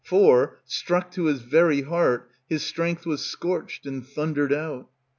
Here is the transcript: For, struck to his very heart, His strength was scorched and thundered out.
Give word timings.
For, 0.03 0.57
struck 0.65 1.11
to 1.11 1.25
his 1.25 1.41
very 1.43 1.83
heart, 1.83 2.31
His 2.49 2.63
strength 2.63 3.05
was 3.05 3.23
scorched 3.23 3.85
and 3.85 4.03
thundered 4.03 4.51
out. 4.51 4.89